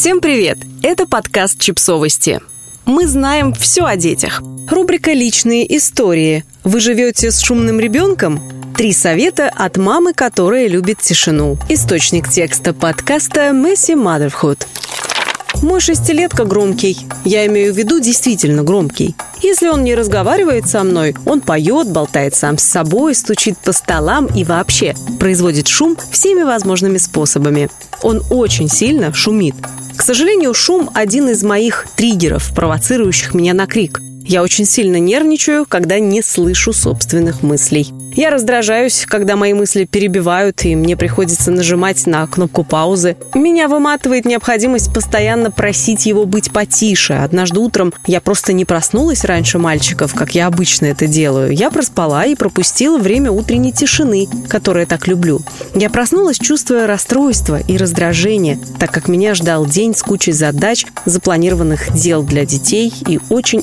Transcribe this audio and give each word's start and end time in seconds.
Всем 0.00 0.22
привет! 0.22 0.56
Это 0.82 1.06
подкаст 1.06 1.60
«Чипсовости». 1.60 2.40
Мы 2.86 3.06
знаем 3.06 3.52
все 3.52 3.84
о 3.84 3.96
детях. 3.96 4.40
Рубрика 4.70 5.12
«Личные 5.12 5.76
истории». 5.76 6.46
Вы 6.64 6.80
живете 6.80 7.30
с 7.30 7.40
шумным 7.40 7.78
ребенком? 7.78 8.40
Три 8.78 8.94
совета 8.94 9.50
от 9.54 9.76
мамы, 9.76 10.14
которая 10.14 10.68
любит 10.68 11.00
тишину. 11.00 11.58
Источник 11.68 12.30
текста 12.30 12.72
подкаста 12.72 13.50
«Месси 13.52 13.92
Motherhood». 13.92 14.66
Мой 15.62 15.80
шестилетка 15.80 16.46
громкий. 16.46 16.96
Я 17.26 17.46
имею 17.46 17.74
в 17.74 17.76
виду 17.76 18.00
действительно 18.00 18.62
громкий. 18.62 19.14
Если 19.42 19.68
он 19.68 19.84
не 19.84 19.94
разговаривает 19.94 20.66
со 20.66 20.82
мной, 20.82 21.14
он 21.26 21.42
поет, 21.42 21.90
болтает 21.90 22.34
сам 22.34 22.56
с 22.56 22.62
собой, 22.62 23.14
стучит 23.14 23.58
по 23.58 23.72
столам 23.72 24.24
и 24.24 24.44
вообще 24.44 24.94
производит 25.18 25.68
шум 25.68 25.98
всеми 26.10 26.42
возможными 26.42 26.96
способами. 26.96 27.68
Он 28.02 28.22
очень 28.30 28.70
сильно 28.70 29.12
шумит. 29.12 29.54
К 30.00 30.02
сожалению, 30.02 30.54
шум– 30.54 30.88
один 30.94 31.28
из 31.28 31.42
моих 31.42 31.86
триггеров, 31.94 32.54
провоцирующих 32.54 33.34
меня 33.34 33.52
на 33.52 33.66
крик. 33.66 34.00
Я 34.30 34.44
очень 34.44 34.64
сильно 34.64 35.00
нервничаю, 35.00 35.66
когда 35.68 35.98
не 35.98 36.22
слышу 36.22 36.72
собственных 36.72 37.42
мыслей. 37.42 37.92
Я 38.14 38.30
раздражаюсь, 38.30 39.06
когда 39.08 39.36
мои 39.36 39.54
мысли 39.54 39.84
перебивают, 39.84 40.64
и 40.64 40.74
мне 40.74 40.96
приходится 40.96 41.50
нажимать 41.50 42.06
на 42.06 42.26
кнопку 42.26 42.64
паузы. 42.64 43.16
Меня 43.34 43.68
выматывает 43.68 44.24
необходимость 44.24 44.92
постоянно 44.92 45.50
просить 45.50 46.06
его 46.06 46.26
быть 46.26 46.52
потише. 46.52 47.14
Однажды 47.14 47.60
утром 47.60 47.92
я 48.06 48.20
просто 48.20 48.52
не 48.52 48.64
проснулась 48.64 49.24
раньше 49.24 49.58
мальчиков, 49.58 50.14
как 50.14 50.34
я 50.34 50.46
обычно 50.46 50.86
это 50.86 51.06
делаю. 51.06 51.52
Я 51.52 51.70
проспала 51.70 52.24
и 52.24 52.34
пропустила 52.34 52.98
время 52.98 53.30
утренней 53.30 53.72
тишины, 53.72 54.26
которое 54.48 54.86
так 54.86 55.06
люблю. 55.06 55.40
Я 55.74 55.88
проснулась, 55.88 56.38
чувствуя 56.38 56.86
расстройство 56.86 57.60
и 57.60 57.76
раздражение, 57.76 58.60
так 58.78 58.90
как 58.90 59.08
меня 59.08 59.34
ждал 59.34 59.66
день 59.66 59.94
с 59.94 60.02
кучей 60.02 60.32
задач, 60.32 60.84
запланированных 61.04 61.92
дел 61.94 62.22
для 62.22 62.44
детей 62.44 62.92
и 63.08 63.20
очень 63.28 63.62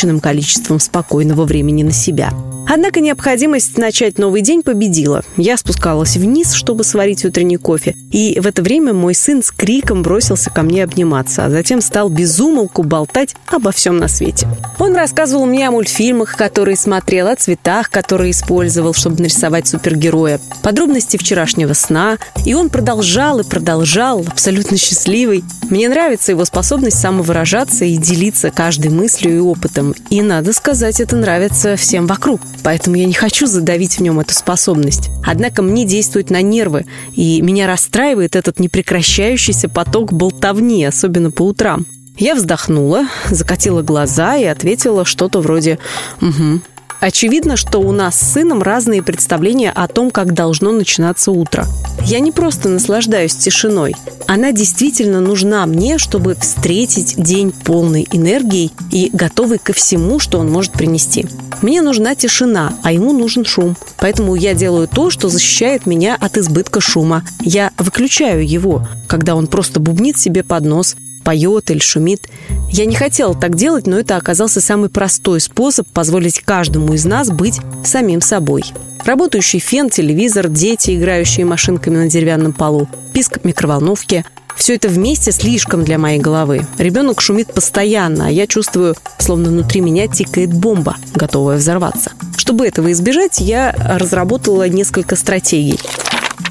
ограниченным 0.00 0.20
количеством 0.20 0.80
спокойного 0.80 1.44
времени 1.44 1.82
на 1.82 1.92
себя. 1.92 2.32
Однако 2.72 3.00
необходимость 3.00 3.78
начать 3.78 4.16
новый 4.18 4.42
день 4.42 4.62
победила. 4.62 5.24
Я 5.36 5.56
спускалась 5.56 6.16
вниз, 6.16 6.52
чтобы 6.52 6.84
сварить 6.84 7.24
утренний 7.24 7.56
кофе, 7.56 7.96
и 8.12 8.38
в 8.38 8.46
это 8.46 8.62
время 8.62 8.92
мой 8.92 9.12
сын 9.12 9.42
с 9.42 9.50
криком 9.50 10.02
бросился 10.02 10.50
ко 10.50 10.62
мне 10.62 10.84
обниматься, 10.84 11.44
а 11.44 11.50
затем 11.50 11.80
стал 11.80 12.08
безумолку 12.08 12.84
болтать 12.84 13.34
обо 13.48 13.72
всем 13.72 13.98
на 13.98 14.06
свете. 14.06 14.46
Он 14.78 14.94
рассказывал 14.94 15.46
мне 15.46 15.66
о 15.66 15.72
мультфильмах, 15.72 16.36
которые 16.36 16.76
смотрел, 16.76 17.26
о 17.26 17.34
цветах, 17.34 17.90
которые 17.90 18.30
использовал, 18.30 18.94
чтобы 18.94 19.20
нарисовать 19.20 19.66
супергероя, 19.66 20.40
подробности 20.62 21.16
вчерашнего 21.16 21.72
сна, 21.72 22.18
и 22.44 22.54
он 22.54 22.68
продолжал 22.70 23.40
и 23.40 23.44
продолжал, 23.44 24.24
абсолютно 24.28 24.76
счастливый. 24.76 25.42
Мне 25.70 25.88
нравится 25.88 26.30
его 26.30 26.44
способность 26.44 27.00
самовыражаться 27.00 27.84
и 27.84 27.96
делиться 27.96 28.50
каждой 28.50 28.92
мыслью 28.92 29.36
и 29.36 29.40
опытом. 29.40 29.79
И, 30.10 30.22
надо 30.22 30.52
сказать, 30.52 31.00
это 31.00 31.16
нравится 31.16 31.76
всем 31.76 32.06
вокруг 32.06 32.40
поэтому 32.62 32.96
я 32.96 33.06
не 33.06 33.14
хочу 33.14 33.46
задавить 33.46 33.98
в 33.98 34.00
нем 34.00 34.20
эту 34.20 34.34
способность. 34.34 35.10
Однако 35.24 35.62
мне 35.62 35.84
действует 35.84 36.30
на 36.30 36.42
нервы, 36.42 36.86
и 37.14 37.40
меня 37.42 37.66
расстраивает 37.66 38.36
этот 38.36 38.60
непрекращающийся 38.60 39.68
поток 39.68 40.12
болтовни, 40.12 40.84
особенно 40.84 41.30
по 41.30 41.42
утрам. 41.42 41.86
Я 42.16 42.34
вздохнула, 42.34 43.06
закатила 43.30 43.82
глаза 43.82 44.36
и 44.36 44.44
ответила 44.44 45.04
что-то 45.04 45.40
вроде 45.40 45.78
«Угу». 46.20 46.60
Очевидно, 47.00 47.56
что 47.56 47.78
у 47.78 47.92
нас 47.92 48.14
с 48.14 48.32
сыном 48.32 48.62
разные 48.62 49.02
представления 49.02 49.70
о 49.70 49.88
том, 49.88 50.10
как 50.10 50.34
должно 50.34 50.70
начинаться 50.70 51.30
утро. 51.30 51.66
Я 52.04 52.20
не 52.20 52.30
просто 52.30 52.68
наслаждаюсь 52.68 53.34
тишиной. 53.34 53.94
Она 54.26 54.52
действительно 54.52 55.20
нужна 55.20 55.64
мне, 55.66 55.98
чтобы 55.98 56.34
встретить 56.34 57.20
день 57.20 57.52
полной 57.52 58.06
энергии 58.12 58.70
и 58.92 59.10
готовый 59.12 59.58
ко 59.58 59.72
всему, 59.72 60.18
что 60.18 60.38
он 60.38 60.50
может 60.50 60.72
принести. 60.72 61.26
Мне 61.62 61.82
нужна 61.82 62.14
тишина, 62.14 62.74
а 62.82 62.92
ему 62.92 63.12
нужен 63.12 63.44
шум. 63.44 63.76
Поэтому 63.98 64.34
я 64.34 64.54
делаю 64.54 64.86
то, 64.86 65.10
что 65.10 65.28
защищает 65.28 65.86
меня 65.86 66.16
от 66.18 66.36
избытка 66.36 66.80
шума. 66.80 67.24
Я 67.40 67.72
выключаю 67.78 68.46
его, 68.46 68.86
когда 69.08 69.34
он 69.34 69.46
просто 69.46 69.80
бубнит 69.80 70.18
себе 70.18 70.42
под 70.42 70.64
нос, 70.64 70.96
поет 71.24 71.70
или 71.70 71.80
шумит. 71.80 72.28
Я 72.70 72.86
не 72.86 72.94
хотела 72.94 73.34
так 73.34 73.56
делать, 73.56 73.86
но 73.86 73.98
это 73.98 74.16
оказался 74.16 74.60
самый 74.60 74.88
простой 74.88 75.40
способ 75.40 75.88
позволить 75.88 76.40
каждому 76.40 76.94
из 76.94 77.04
нас 77.04 77.30
быть 77.30 77.60
самим 77.84 78.20
собой. 78.20 78.64
Работающий 79.04 79.58
фен, 79.58 79.90
телевизор, 79.90 80.48
дети, 80.48 80.96
играющие 80.96 81.44
машинками 81.44 81.96
на 81.96 82.08
деревянном 82.08 82.52
полу, 82.52 82.88
писк 83.12 83.44
микроволновки– 83.44 84.24
все 84.60 84.74
это 84.74 84.88
вместе 84.88 85.32
слишком 85.32 85.84
для 85.84 85.96
моей 85.96 86.18
головы. 86.20 86.66
Ребенок 86.76 87.22
шумит 87.22 87.50
постоянно, 87.50 88.26
а 88.26 88.30
я 88.30 88.46
чувствую, 88.46 88.94
словно 89.18 89.48
внутри 89.48 89.80
меня 89.80 90.06
тикает 90.06 90.52
бомба, 90.52 90.96
готовая 91.14 91.56
взорваться. 91.56 92.12
Чтобы 92.36 92.66
этого 92.66 92.92
избежать, 92.92 93.40
я 93.40 93.72
разработала 93.72 94.68
несколько 94.68 95.16
стратегий. 95.16 95.78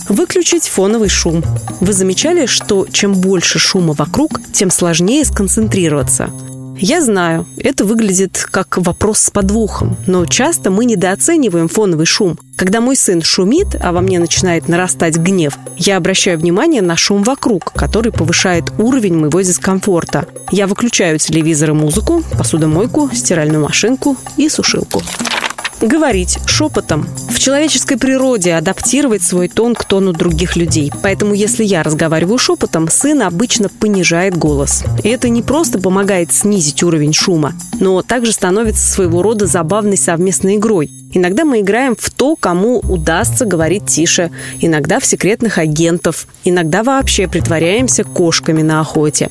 Выключить 0.09 0.68
фоновый 0.68 1.08
шум. 1.08 1.44
Вы 1.80 1.94
замечали, 1.94 2.47
что 2.47 2.88
чем 2.92 3.14
больше 3.14 3.59
шума 3.59 3.94
вокруг, 3.94 4.42
тем 4.52 4.72
сложнее 4.72 5.24
сконцентрироваться. 5.24 6.31
Я 6.80 7.02
знаю, 7.02 7.46
это 7.58 7.86
выглядит 7.86 8.47
как 8.50 8.78
вопрос 8.78 9.20
с 9.20 9.30
подвохом, 9.30 9.97
но 10.08 10.25
часто 10.25 10.72
мы 10.72 10.86
недооцениваем 10.86 11.68
фоновый 11.68 12.06
шум. 12.06 12.40
Когда 12.56 12.81
мой 12.81 12.96
сын 12.96 13.22
шумит, 13.22 13.68
а 13.80 13.92
во 13.92 14.02
мне 14.02 14.18
начинает 14.18 14.68
нарастать 14.68 15.18
гнев, 15.18 15.58
я 15.78 15.97
обращаю 15.97 16.40
внимание 16.40 16.81
на 16.81 16.96
шум 16.96 17.22
вокруг, 17.22 17.74
который 17.74 18.12
повышает 18.12 18.72
уровень 18.80 19.16
моего 19.16 19.41
дискомфорта. 19.41 20.26
Я 20.52 20.68
выключаю 20.68 21.20
телевизор 21.20 21.72
и 21.72 21.74
музыку, 21.74 22.24
посудомойку, 22.38 23.12
стиральную 23.14 23.62
машинку 23.62 24.18
и 24.38 24.50
сушилку 24.50 25.03
говорить 25.81 26.40
шепотом. 26.45 27.07
В 27.29 27.40
человеческой 27.40 27.97
природе 27.97 28.53
адаптировать 28.53 29.23
свой 29.23 29.47
тон 29.47 29.75
к 29.75 29.85
тону 29.85 30.13
других 30.13 30.56
людей. 30.56 30.91
Поэтому 31.01 31.34
если 31.34 31.63
я 31.63 31.84
разговариваю 31.84 32.38
шепотом, 32.38 32.90
сын 32.90 33.22
обычно 33.22 33.69
понижает 33.69 34.38
голос. 34.38 34.84
И 35.03 35.09
это 35.09 35.29
не 35.29 35.41
просто 35.41 35.79
помогает 35.79 36.34
снизить 36.34 36.84
уровень 36.84 37.13
шума, 37.13 37.53
но 37.79 38.01
также 38.01 38.31
становится 38.31 38.85
своего 38.85 39.22
рода 39.22 39.47
забавной 39.47 39.97
совместной 39.97 40.57
игрой. 40.57 40.91
Иногда 41.12 41.44
мы 41.44 41.62
играем 41.62 41.96
в 41.97 42.09
то, 42.11 42.35
кому 42.35 42.79
удастся 42.79 43.46
говорить 43.46 43.88
тише, 43.88 44.31
иногда 44.59 45.00
в 45.00 45.06
секретных 45.06 45.57
агентов, 45.57 46.28
иногда 46.44 46.84
вообще 46.84 47.28
притворяемся 47.28 48.03
кошками 48.03 48.61
на 48.61 48.81
охоте. 48.81 49.29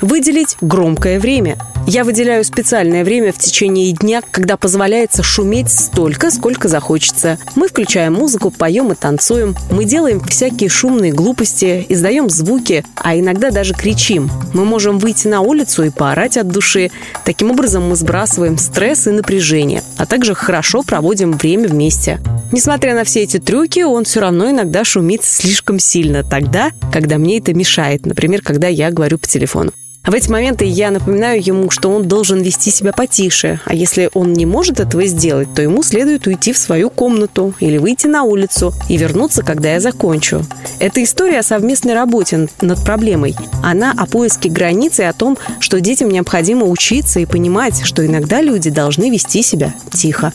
Выделить 0.00 0.56
громкое 0.60 1.18
время. 1.18 1.58
Я 1.86 2.04
выделяю 2.04 2.44
специальное 2.44 3.02
время 3.02 3.32
в 3.32 3.38
течение 3.38 3.92
дня, 3.92 4.20
когда 4.30 4.56
позволяется 4.56 5.22
шуметь 5.22 5.70
столько, 5.70 6.30
сколько 6.30 6.68
захочется. 6.68 7.38
Мы 7.56 7.66
включаем 7.68 8.12
музыку, 8.12 8.50
поем 8.50 8.92
и 8.92 8.94
танцуем. 8.94 9.56
Мы 9.70 9.84
делаем 9.84 10.20
всякие 10.20 10.68
шумные 10.68 11.12
глупости, 11.12 11.84
издаем 11.88 12.30
звуки, 12.30 12.84
а 12.94 13.18
иногда 13.18 13.50
даже 13.50 13.74
кричим. 13.74 14.30
Мы 14.54 14.64
можем 14.64 14.98
выйти 14.98 15.26
на 15.26 15.40
улицу 15.40 15.82
и 15.84 15.90
поорать 15.90 16.36
от 16.36 16.48
души. 16.48 16.90
Таким 17.24 17.50
образом 17.50 17.88
мы 17.88 17.96
сбрасываем 17.96 18.56
стресс 18.58 19.06
и 19.06 19.10
напряжение, 19.10 19.82
а 19.96 20.06
также 20.06 20.34
хорошо 20.34 20.82
проводим 20.82 21.32
время 21.32 21.68
вместе. 21.68 22.20
Несмотря 22.52 22.94
на 22.94 23.04
все 23.04 23.22
эти 23.22 23.38
трюки, 23.38 23.80
он 23.80 24.04
все 24.04 24.20
равно 24.20 24.50
иногда 24.50 24.84
шумит 24.84 25.24
слишком 25.24 25.78
сильно 25.78 26.22
тогда, 26.22 26.70
когда 26.92 27.18
мне 27.18 27.38
это 27.38 27.52
мешает, 27.52 28.06
например, 28.06 28.42
когда 28.42 28.68
я 28.68 28.90
говорю 28.90 29.18
по 29.18 29.26
телефону. 29.26 29.72
В 30.04 30.14
эти 30.14 30.30
моменты 30.30 30.64
я 30.64 30.90
напоминаю 30.90 31.44
ему, 31.44 31.70
что 31.70 31.90
он 31.90 32.08
должен 32.08 32.40
вести 32.40 32.70
себя 32.70 32.92
потише, 32.92 33.60
а 33.66 33.74
если 33.74 34.10
он 34.14 34.32
не 34.32 34.46
может 34.46 34.80
этого 34.80 35.04
сделать, 35.06 35.52
то 35.54 35.60
ему 35.60 35.82
следует 35.82 36.26
уйти 36.26 36.54
в 36.54 36.58
свою 36.58 36.88
комнату 36.88 37.52
или 37.60 37.76
выйти 37.76 38.06
на 38.06 38.22
улицу 38.22 38.72
и 38.88 38.96
вернуться, 38.96 39.42
когда 39.42 39.72
я 39.72 39.80
закончу. 39.80 40.46
Это 40.78 41.02
история 41.02 41.40
о 41.40 41.42
совместной 41.42 41.92
работе 41.92 42.48
над 42.62 42.82
проблемой. 42.84 43.36
Она 43.62 43.92
о 43.94 44.06
поиске 44.06 44.48
границ 44.48 44.98
и 44.98 45.02
о 45.02 45.12
том, 45.12 45.36
что 45.60 45.80
детям 45.80 46.08
необходимо 46.08 46.64
учиться 46.64 47.20
и 47.20 47.26
понимать, 47.26 47.84
что 47.84 48.06
иногда 48.06 48.40
люди 48.40 48.70
должны 48.70 49.10
вести 49.10 49.42
себя 49.42 49.74
тихо. 49.92 50.32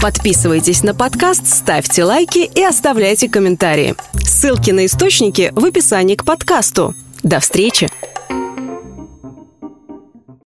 Подписывайтесь 0.00 0.82
на 0.82 0.94
подкаст, 0.94 1.46
ставьте 1.46 2.04
лайки 2.04 2.50
и 2.54 2.62
оставляйте 2.62 3.28
комментарии. 3.28 3.94
Ссылки 4.22 4.70
на 4.70 4.86
источники 4.86 5.50
в 5.54 5.64
описании 5.64 6.14
к 6.14 6.24
подкасту. 6.24 6.94
До 7.22 7.40
встречи! 7.40 7.88